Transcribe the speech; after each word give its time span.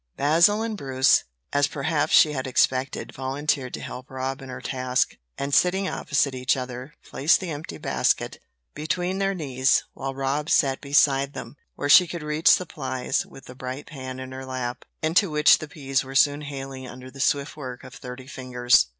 Basil 0.17 0.63
and 0.63 0.75
Bruce 0.75 1.25
as 1.53 1.67
perhaps 1.67 2.11
she 2.13 2.31
had 2.33 2.47
expected 2.47 3.11
volunteered 3.13 3.75
to 3.75 3.79
help 3.81 4.09
Rob 4.09 4.41
in 4.41 4.49
her 4.49 4.59
task, 4.59 5.15
and 5.37 5.53
sitting 5.53 5.87
opposite 5.87 6.33
each 6.33 6.57
other, 6.57 6.95
placed 7.07 7.39
the 7.39 7.51
empty 7.51 7.77
basket 7.77 8.39
between 8.73 9.19
their 9.19 9.35
knees, 9.35 9.83
while 9.93 10.15
Rob 10.15 10.49
sat 10.49 10.81
beside 10.81 11.33
them, 11.33 11.55
where 11.75 11.87
she 11.87 12.07
could 12.07 12.23
reach 12.23 12.47
supplies, 12.47 13.27
with 13.27 13.45
the 13.45 13.53
bright 13.53 13.85
pan 13.85 14.19
in 14.19 14.31
her 14.31 14.43
lap, 14.43 14.85
into 15.03 15.29
which 15.29 15.59
the 15.59 15.67
peas 15.67 16.03
were 16.03 16.15
soon 16.15 16.41
hailing 16.41 16.87
under 16.87 17.11
the 17.11 17.19
swift 17.19 17.55
work 17.55 17.83
of 17.83 17.93
thirty 17.93 18.25
fingers. 18.25 18.87